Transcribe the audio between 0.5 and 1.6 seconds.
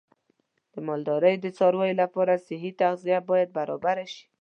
د مالدارۍ د